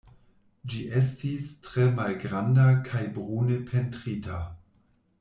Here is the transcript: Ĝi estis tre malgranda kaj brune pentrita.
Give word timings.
Ĝi 0.71 0.79
estis 1.01 1.51
tre 1.67 1.85
malgranda 1.99 2.65
kaj 2.91 3.05
brune 3.21 3.63
pentrita. 3.71 4.43